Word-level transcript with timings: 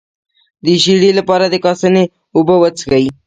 د 0.65 0.67
ژیړي 0.83 1.11
لپاره 1.19 1.45
د 1.49 1.55
کاسني 1.65 2.05
اوبه 2.35 2.55
وڅښئ 2.59 3.05